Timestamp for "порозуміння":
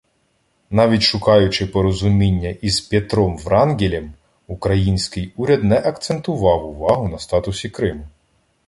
1.67-2.49